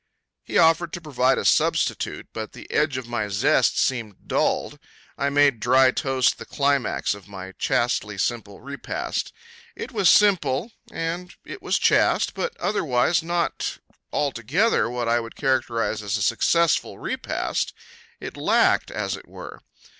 [0.43, 4.79] He offered to provide a substitute, but the edge of my zest seemed dulled.
[5.15, 9.31] I made dry toast the climax of my chastely simple repast.
[9.75, 13.77] It was simple and it was chaste, but otherwise not
[14.11, 17.71] altogether what I should characterize as a successful repast.
[18.19, 19.59] It lacked, as it were.